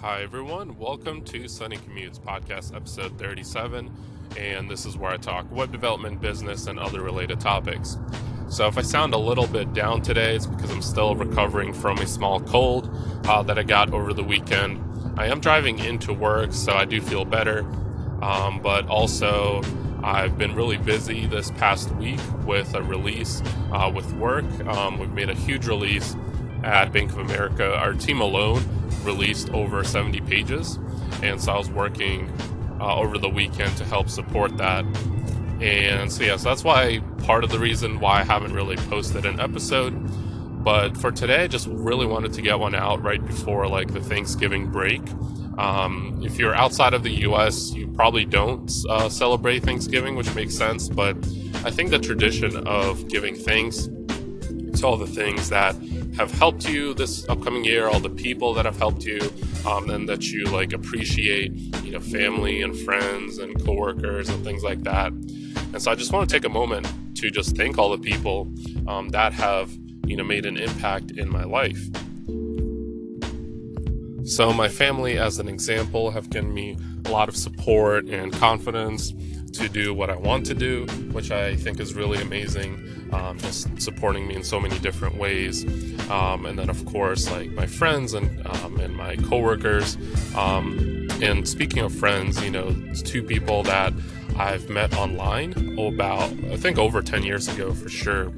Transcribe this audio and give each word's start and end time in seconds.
Hi, 0.00 0.22
everyone. 0.22 0.78
Welcome 0.78 1.22
to 1.24 1.48
Sunny 1.48 1.76
Commutes 1.76 2.20
Podcast, 2.20 2.72
episode 2.72 3.18
37. 3.18 3.90
And 4.36 4.70
this 4.70 4.86
is 4.86 4.96
where 4.96 5.10
I 5.10 5.16
talk 5.16 5.50
web 5.50 5.72
development, 5.72 6.20
business, 6.20 6.68
and 6.68 6.78
other 6.78 7.02
related 7.02 7.40
topics. 7.40 7.98
So, 8.48 8.68
if 8.68 8.78
I 8.78 8.82
sound 8.82 9.12
a 9.12 9.18
little 9.18 9.48
bit 9.48 9.74
down 9.74 10.02
today, 10.02 10.36
it's 10.36 10.46
because 10.46 10.70
I'm 10.70 10.82
still 10.82 11.16
recovering 11.16 11.72
from 11.72 11.98
a 11.98 12.06
small 12.06 12.38
cold 12.38 12.88
uh, 13.24 13.42
that 13.42 13.58
I 13.58 13.64
got 13.64 13.92
over 13.92 14.12
the 14.12 14.22
weekend. 14.22 14.80
I 15.18 15.26
am 15.26 15.40
driving 15.40 15.80
into 15.80 16.12
work, 16.12 16.52
so 16.52 16.74
I 16.74 16.84
do 16.84 17.00
feel 17.00 17.24
better. 17.24 17.66
Um, 18.22 18.60
but 18.62 18.86
also, 18.86 19.62
I've 20.04 20.38
been 20.38 20.54
really 20.54 20.76
busy 20.76 21.26
this 21.26 21.50
past 21.50 21.92
week 21.96 22.20
with 22.46 22.72
a 22.76 22.84
release 22.84 23.42
uh, 23.72 23.90
with 23.92 24.12
work. 24.12 24.44
Um, 24.64 25.00
we've 25.00 25.10
made 25.10 25.28
a 25.28 25.34
huge 25.34 25.66
release 25.66 26.14
at 26.62 26.92
Bank 26.92 27.10
of 27.10 27.18
America. 27.18 27.74
Our 27.74 27.94
team 27.94 28.20
alone 28.20 28.62
released 29.08 29.48
over 29.50 29.82
70 29.82 30.20
pages. 30.20 30.78
And 31.22 31.40
so 31.40 31.52
I 31.52 31.58
was 31.58 31.70
working 31.70 32.30
uh, 32.78 32.94
over 32.94 33.16
the 33.16 33.30
weekend 33.30 33.74
to 33.78 33.84
help 33.84 34.08
support 34.10 34.56
that. 34.58 34.84
And 35.60 36.12
so, 36.12 36.22
yeah, 36.22 36.36
so 36.36 36.50
that's 36.50 36.62
why 36.62 37.00
part 37.24 37.42
of 37.42 37.50
the 37.50 37.58
reason 37.58 37.98
why 38.00 38.20
I 38.20 38.24
haven't 38.24 38.52
really 38.52 38.76
posted 38.76 39.24
an 39.24 39.40
episode. 39.40 39.92
But 40.62 40.96
for 40.96 41.10
today, 41.10 41.44
I 41.44 41.46
just 41.46 41.66
really 41.68 42.06
wanted 42.06 42.34
to 42.34 42.42
get 42.42 42.58
one 42.58 42.74
out 42.74 43.02
right 43.02 43.24
before 43.24 43.66
like 43.66 43.92
the 43.92 44.00
Thanksgiving 44.00 44.70
break. 44.70 45.02
Um, 45.56 46.20
if 46.22 46.38
you're 46.38 46.54
outside 46.54 46.94
of 46.94 47.02
the 47.02 47.14
US, 47.28 47.72
you 47.72 47.88
probably 47.88 48.24
don't 48.24 48.70
uh, 48.90 49.08
celebrate 49.08 49.64
Thanksgiving, 49.64 50.14
which 50.14 50.32
makes 50.34 50.54
sense. 50.54 50.88
But 50.88 51.16
I 51.64 51.70
think 51.70 51.90
the 51.90 51.98
tradition 51.98 52.56
of 52.68 53.08
giving 53.08 53.34
thanks 53.34 53.88
to 54.74 54.86
all 54.86 54.96
the 54.96 55.06
things 55.06 55.48
that 55.48 55.74
have 56.18 56.32
helped 56.32 56.68
you 56.68 56.94
this 56.94 57.28
upcoming 57.28 57.64
year, 57.64 57.86
all 57.86 58.00
the 58.00 58.10
people 58.10 58.52
that 58.54 58.64
have 58.64 58.76
helped 58.76 59.04
you, 59.04 59.20
um, 59.64 59.88
and 59.88 60.08
that 60.08 60.24
you 60.32 60.44
like 60.46 60.72
appreciate, 60.72 61.52
you 61.84 61.92
know, 61.92 62.00
family 62.00 62.60
and 62.60 62.76
friends 62.76 63.38
and 63.38 63.64
coworkers 63.64 64.28
and 64.28 64.42
things 64.44 64.64
like 64.64 64.82
that. 64.82 65.12
And 65.12 65.80
so 65.80 65.92
I 65.92 65.94
just 65.94 66.12
want 66.12 66.28
to 66.28 66.34
take 66.34 66.44
a 66.44 66.48
moment 66.48 66.88
to 67.18 67.30
just 67.30 67.56
thank 67.56 67.78
all 67.78 67.90
the 67.90 67.98
people 67.98 68.52
um, 68.88 69.10
that 69.10 69.32
have, 69.32 69.70
you 70.06 70.16
know, 70.16 70.24
made 70.24 70.44
an 70.44 70.56
impact 70.56 71.12
in 71.12 71.30
my 71.30 71.44
life. 71.44 71.88
So 74.28 74.52
my 74.52 74.68
family, 74.68 75.18
as 75.18 75.38
an 75.38 75.48
example, 75.48 76.10
have 76.10 76.28
given 76.28 76.52
me 76.52 76.76
a 77.06 77.10
lot 77.10 77.30
of 77.30 77.36
support 77.36 78.04
and 78.04 78.30
confidence 78.30 79.14
to 79.54 79.70
do 79.70 79.94
what 79.94 80.10
I 80.10 80.16
want 80.16 80.44
to 80.46 80.54
do, 80.54 80.84
which 81.12 81.30
I 81.30 81.56
think 81.56 81.80
is 81.80 81.94
really 81.94 82.20
amazing. 82.20 83.08
Um, 83.10 83.38
just 83.38 83.80
supporting 83.80 84.28
me 84.28 84.36
in 84.36 84.44
so 84.44 84.60
many 84.60 84.78
different 84.80 85.16
ways, 85.16 85.64
um, 86.10 86.44
and 86.44 86.58
then 86.58 86.68
of 86.68 86.84
course 86.84 87.30
like 87.30 87.50
my 87.52 87.64
friends 87.64 88.12
and 88.12 88.46
um, 88.46 88.78
and 88.78 88.94
my 88.94 89.16
coworkers. 89.16 89.96
Um, 90.36 91.08
and 91.22 91.48
speaking 91.48 91.78
of 91.78 91.94
friends, 91.94 92.40
you 92.44 92.50
know, 92.50 92.76
two 93.04 93.22
people 93.22 93.62
that 93.62 93.94
I've 94.36 94.68
met 94.68 94.94
online 94.94 95.52
about 95.78 96.30
I 96.52 96.58
think 96.58 96.76
over 96.76 97.00
ten 97.00 97.22
years 97.22 97.48
ago 97.48 97.72
for 97.72 97.88
sure, 97.88 98.30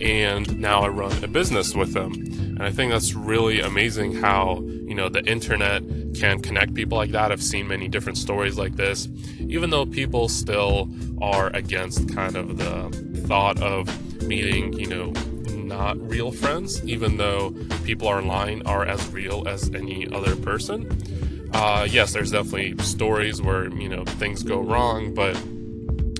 and 0.00 0.58
now 0.58 0.80
I 0.80 0.88
run 0.88 1.22
a 1.22 1.28
business 1.28 1.74
with 1.74 1.92
them. 1.92 2.45
And 2.56 2.64
I 2.64 2.72
think 2.72 2.90
that's 2.90 3.12
really 3.12 3.60
amazing 3.60 4.16
how, 4.16 4.62
you 4.64 4.94
know, 4.94 5.10
the 5.10 5.22
internet 5.24 5.82
can 6.14 6.40
connect 6.40 6.72
people 6.72 6.96
like 6.96 7.10
that. 7.10 7.30
I've 7.30 7.42
seen 7.42 7.68
many 7.68 7.86
different 7.86 8.16
stories 8.16 8.56
like 8.56 8.76
this, 8.76 9.08
even 9.40 9.68
though 9.68 9.84
people 9.84 10.30
still 10.30 10.88
are 11.20 11.54
against 11.54 12.14
kind 12.14 12.34
of 12.34 12.56
the 12.56 12.88
thought 13.26 13.60
of 13.60 13.86
meeting, 14.22 14.72
you 14.72 14.86
know, 14.86 15.12
not 15.52 15.98
real 16.08 16.32
friends, 16.32 16.82
even 16.84 17.18
though 17.18 17.54
people 17.84 18.08
online 18.08 18.62
are 18.66 18.86
as 18.86 19.06
real 19.08 19.46
as 19.46 19.68
any 19.74 20.10
other 20.10 20.34
person. 20.36 21.50
Uh, 21.52 21.86
yes, 21.90 22.14
there's 22.14 22.30
definitely 22.30 22.74
stories 22.82 23.42
where, 23.42 23.68
you 23.68 23.88
know, 23.88 24.04
things 24.04 24.42
go 24.42 24.60
wrong, 24.60 25.12
but 25.12 25.36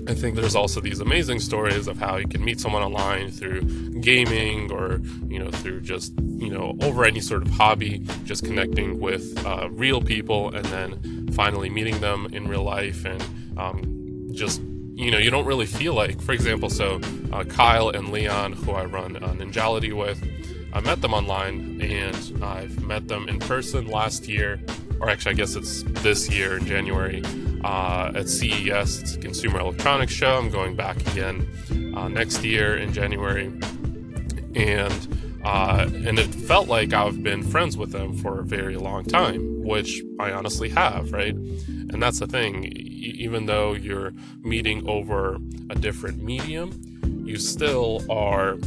I 0.09 0.13
think 0.13 0.35
there's 0.35 0.55
also 0.55 0.79
these 0.79 1.01
amazing 1.01 1.39
stories 1.39 1.87
of 1.87 1.97
how 1.97 2.15
you 2.15 2.27
can 2.27 2.43
meet 2.43 2.61
someone 2.61 2.81
online 2.81 3.29
through 3.29 3.63
gaming 3.99 4.71
or, 4.71 5.01
you 5.27 5.37
know, 5.37 5.51
through 5.51 5.81
just, 5.81 6.13
you 6.37 6.49
know, 6.49 6.77
over 6.81 7.03
any 7.05 7.19
sort 7.19 7.41
of 7.41 7.49
hobby, 7.49 7.99
just 8.25 8.43
connecting 8.45 8.99
with 8.99 9.43
uh, 9.45 9.69
real 9.71 10.01
people 10.01 10.53
and 10.53 10.65
then 10.65 11.27
finally 11.33 11.69
meeting 11.69 11.99
them 11.99 12.27
in 12.31 12.47
real 12.47 12.63
life 12.63 13.05
and 13.05 13.23
um, 13.57 14.27
just, 14.31 14.61
you 14.93 15.11
know, 15.11 15.17
you 15.17 15.29
don't 15.29 15.45
really 15.45 15.65
feel 15.65 15.93
like, 15.93 16.21
for 16.21 16.33
example, 16.33 16.69
so 16.69 17.01
uh, 17.31 17.43
Kyle 17.43 17.89
and 17.89 18.09
Leon, 18.09 18.53
who 18.53 18.71
I 18.71 18.85
run 18.85 19.17
uh, 19.17 19.29
Ninjality 19.29 19.93
with, 19.93 20.23
I 20.73 20.79
met 20.81 21.01
them 21.01 21.13
online 21.13 21.81
and 21.81 22.43
I've 22.43 22.83
met 22.83 23.07
them 23.07 23.27
in 23.27 23.39
person 23.39 23.87
last 23.87 24.27
year, 24.27 24.59
or 24.99 25.09
actually, 25.09 25.31
I 25.31 25.35
guess 25.35 25.55
it's 25.55 25.83
this 26.01 26.29
year 26.29 26.57
in 26.57 26.65
January 26.65 27.23
uh, 27.63 28.11
at 28.15 28.29
CES. 28.29 29.01
It's 29.01 29.15
a 29.15 29.19
Consumer 29.19 29.59
Electronics 29.59 30.13
Show. 30.13 30.37
I'm 30.37 30.49
going 30.49 30.75
back 30.75 30.97
again 31.07 31.47
uh, 31.95 32.07
next 32.07 32.43
year 32.43 32.77
in 32.77 32.93
January, 32.93 33.47
and 34.55 35.26
uh, 35.47 35.89
and 36.05 36.19
it 36.19 36.27
felt 36.27 36.67
like 36.67 36.91
I've 36.91 37.23
been 37.23 37.41
friends 37.41 37.77
with 37.77 37.93
them 37.93 38.17
for 38.17 38.41
a 38.41 38.43
very 38.43 38.75
long 38.75 39.05
time, 39.05 39.63
which 39.63 40.03
I 40.19 40.33
honestly 40.33 40.67
have, 40.67 41.13
right? 41.13 41.33
And 41.33 42.03
that's 42.03 42.19
the 42.19 42.27
thing. 42.27 42.65
E- 42.65 43.15
even 43.17 43.45
though 43.45 43.71
you're 43.71 44.11
meeting 44.41 44.85
over 44.89 45.37
a 45.69 45.75
different 45.75 46.21
medium, 46.21 46.77
you 47.25 47.37
still 47.37 48.03
are 48.11 48.57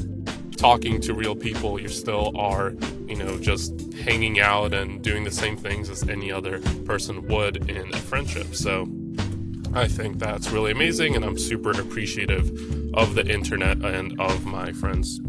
talking 0.56 1.02
to 1.02 1.12
real 1.12 1.36
people. 1.36 1.78
You 1.78 1.88
still 1.88 2.32
are, 2.34 2.70
you 3.06 3.16
know, 3.16 3.38
just 3.38 3.92
hanging 3.92 4.40
out 4.40 4.72
and 4.72 5.02
doing 5.02 5.24
the 5.24 5.30
same 5.30 5.58
things 5.58 5.90
as 5.90 6.08
any 6.08 6.32
other 6.32 6.60
person 6.86 7.28
would 7.28 7.68
in 7.68 7.92
a 7.92 7.98
friendship. 7.98 8.54
So 8.54 8.88
I 9.74 9.86
think 9.86 10.18
that's 10.18 10.48
really 10.48 10.72
amazing, 10.72 11.14
and 11.14 11.26
I'm 11.26 11.36
super 11.36 11.72
appreciative 11.72 12.48
of 12.94 13.16
the 13.16 13.26
internet 13.26 13.84
and 13.84 14.18
of 14.18 14.46
my 14.46 14.72
friends. 14.72 15.20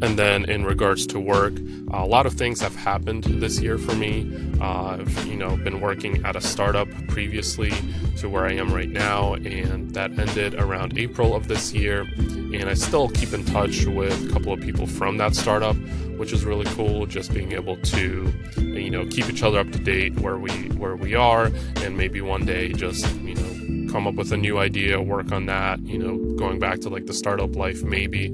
And 0.00 0.16
then 0.16 0.44
in 0.44 0.64
regards 0.64 1.06
to 1.08 1.18
work, 1.18 1.54
a 1.92 2.06
lot 2.06 2.26
of 2.26 2.34
things 2.34 2.60
have 2.60 2.74
happened 2.76 3.24
this 3.24 3.60
year 3.60 3.78
for 3.78 3.94
me. 3.94 4.30
Uh, 4.60 4.98
I've 4.98 5.26
you 5.26 5.36
know 5.36 5.56
been 5.56 5.80
working 5.80 6.24
at 6.24 6.36
a 6.36 6.40
startup 6.40 6.88
previously 7.08 7.72
to 8.18 8.28
where 8.28 8.46
I 8.46 8.52
am 8.52 8.72
right 8.72 8.88
now, 8.88 9.34
and 9.34 9.92
that 9.94 10.16
ended 10.18 10.54
around 10.54 10.98
April 10.98 11.34
of 11.34 11.48
this 11.48 11.72
year. 11.72 12.02
And 12.18 12.68
I 12.68 12.74
still 12.74 13.08
keep 13.08 13.32
in 13.32 13.44
touch 13.44 13.86
with 13.86 14.28
a 14.28 14.32
couple 14.32 14.52
of 14.52 14.60
people 14.60 14.86
from 14.86 15.16
that 15.18 15.34
startup, 15.34 15.76
which 16.16 16.32
is 16.32 16.44
really 16.44 16.66
cool. 16.76 17.06
Just 17.06 17.34
being 17.34 17.52
able 17.52 17.76
to 17.76 18.32
you 18.56 18.90
know 18.90 19.04
keep 19.06 19.28
each 19.28 19.42
other 19.42 19.58
up 19.58 19.70
to 19.72 19.78
date 19.78 20.18
where 20.20 20.38
we 20.38 20.52
where 20.70 20.94
we 20.94 21.16
are, 21.16 21.50
and 21.76 21.96
maybe 21.96 22.20
one 22.20 22.44
day 22.44 22.72
just 22.72 23.12
you 23.22 23.34
know 23.34 23.57
come 23.88 24.06
up 24.06 24.14
with 24.14 24.32
a 24.32 24.36
new 24.36 24.58
idea, 24.58 25.00
work 25.00 25.32
on 25.32 25.46
that, 25.46 25.80
you 25.80 25.98
know, 25.98 26.16
going 26.36 26.58
back 26.58 26.80
to 26.80 26.88
like 26.88 27.06
the 27.06 27.14
startup 27.14 27.56
life 27.56 27.82
maybe. 27.82 28.28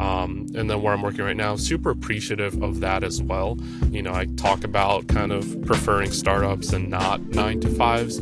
Um, 0.00 0.46
and 0.54 0.70
then 0.70 0.82
where 0.82 0.92
I'm 0.92 1.02
working 1.02 1.24
right 1.24 1.36
now, 1.36 1.56
super 1.56 1.90
appreciative 1.90 2.62
of 2.62 2.80
that 2.80 3.02
as 3.02 3.22
well. 3.22 3.58
You 3.90 4.02
know, 4.02 4.14
I 4.14 4.26
talk 4.36 4.64
about 4.64 5.08
kind 5.08 5.32
of 5.32 5.60
preferring 5.66 6.12
startups 6.12 6.72
and 6.72 6.88
not 6.88 7.20
nine 7.28 7.60
to 7.60 7.68
fives, 7.68 8.20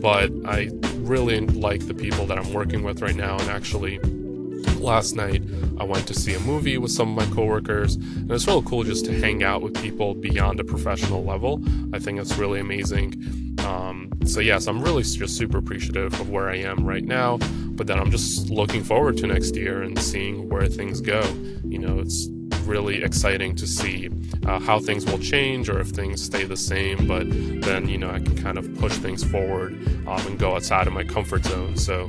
but 0.00 0.30
I 0.44 0.70
really 0.98 1.40
like 1.40 1.86
the 1.86 1.94
people 1.94 2.26
that 2.26 2.38
I'm 2.38 2.52
working 2.52 2.82
with 2.82 3.02
right 3.02 3.16
now 3.16 3.38
and 3.38 3.48
actually 3.50 3.98
last 4.78 5.16
night 5.16 5.42
I 5.78 5.84
went 5.84 6.06
to 6.06 6.14
see 6.14 6.34
a 6.34 6.40
movie 6.40 6.78
with 6.78 6.90
some 6.90 7.16
of 7.16 7.28
my 7.28 7.34
coworkers, 7.34 7.96
and 7.96 8.30
it's 8.30 8.46
really 8.46 8.62
cool 8.64 8.84
just 8.84 9.04
to 9.06 9.20
hang 9.20 9.42
out 9.42 9.60
with 9.62 9.74
people 9.82 10.14
beyond 10.14 10.60
a 10.60 10.64
professional 10.64 11.24
level. 11.24 11.62
I 11.92 11.98
think 11.98 12.18
it's 12.18 12.38
really 12.38 12.60
amazing. 12.60 13.45
Um, 13.66 14.10
so 14.24 14.40
yes, 14.40 14.68
I'm 14.68 14.80
really 14.80 15.02
just 15.02 15.36
super 15.36 15.58
appreciative 15.58 16.18
of 16.20 16.30
where 16.30 16.48
I 16.48 16.56
am 16.56 16.86
right 16.86 17.04
now. 17.04 17.38
But 17.76 17.88
then 17.88 17.98
I'm 17.98 18.10
just 18.10 18.48
looking 18.48 18.84
forward 18.84 19.16
to 19.18 19.26
next 19.26 19.56
year 19.56 19.82
and 19.82 19.98
seeing 19.98 20.48
where 20.48 20.66
things 20.68 21.00
go. 21.00 21.22
You 21.64 21.78
know, 21.78 21.98
it's 21.98 22.28
really 22.64 23.02
exciting 23.02 23.54
to 23.56 23.66
see 23.66 24.08
uh, 24.46 24.60
how 24.60 24.78
things 24.78 25.04
will 25.06 25.18
change 25.18 25.68
or 25.68 25.80
if 25.80 25.88
things 25.88 26.22
stay 26.22 26.44
the 26.44 26.56
same. 26.56 27.06
But 27.06 27.26
then 27.62 27.88
you 27.88 27.98
know 27.98 28.10
I 28.10 28.20
can 28.20 28.36
kind 28.36 28.56
of 28.56 28.72
push 28.78 28.92
things 28.94 29.24
forward 29.24 29.72
um, 30.06 30.26
and 30.26 30.38
go 30.38 30.54
outside 30.54 30.86
of 30.86 30.92
my 30.92 31.04
comfort 31.04 31.44
zone. 31.44 31.76
So 31.76 32.06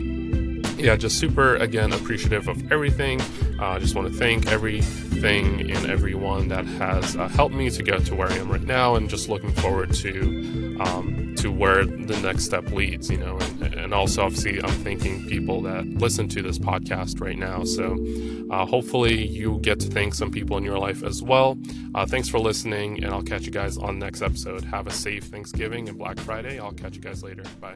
yeah, 0.77 0.95
just 0.95 1.17
super 1.17 1.55
again 1.55 1.91
appreciative 1.91 2.47
of 2.47 2.71
everything. 2.71 3.19
I 3.59 3.75
uh, 3.75 3.79
just 3.79 3.95
want 3.95 4.11
to 4.11 4.17
thank 4.17 4.47
everything 4.47 5.71
and 5.71 5.89
everyone 5.89 6.49
that 6.49 6.65
has 6.65 7.15
uh, 7.15 7.27
helped 7.27 7.55
me 7.55 7.71
to 7.71 7.81
get 7.81 8.05
to 8.05 8.15
where 8.15 8.29
I 8.29 8.35
am 8.35 8.51
right 8.51 8.61
now, 8.61 8.95
and 8.95 9.09
just 9.09 9.27
looking 9.27 9.51
forward 9.51 9.93
to 9.95 10.77
um, 10.79 11.26
to 11.47 11.53
where 11.53 11.85
the 11.85 12.19
next 12.21 12.43
step 12.43 12.71
leads. 12.71 13.09
You 13.09 13.17
know, 13.17 13.37
and, 13.61 13.73
and, 13.73 13.93
also 13.93 14.23
obviously 14.23 14.61
I'm 14.61 14.69
thanking 14.83 15.25
people 15.27 15.61
that 15.61 15.85
listen 15.85 16.27
to 16.29 16.41
this 16.41 16.59
podcast 16.59 17.21
right 17.21 17.37
now. 17.37 17.63
So 17.63 17.97
uh, 18.51 18.65
hopefully 18.65 19.25
you 19.25 19.59
get 19.59 19.79
to 19.81 19.87
thank 19.87 20.13
some 20.13 20.31
people 20.31 20.57
in 20.57 20.63
your 20.63 20.77
life 20.77 21.03
as 21.03 21.23
well. 21.23 21.57
Uh, 21.95 22.05
thanks 22.05 22.29
for 22.29 22.39
listening, 22.39 23.03
and 23.03 23.13
I'll 23.13 23.23
catch 23.23 23.45
you 23.45 23.51
guys 23.51 23.77
on 23.77 23.99
next 23.99 24.21
episode. 24.21 24.63
Have 24.65 24.87
a 24.87 24.91
safe 24.91 25.25
Thanksgiving 25.25 25.89
and 25.89 25.97
Black 25.97 26.19
Friday. 26.19 26.59
I'll 26.59 26.73
catch 26.73 26.95
you 26.95 27.01
guys 27.01 27.23
later. 27.23 27.43
Bye. 27.61 27.75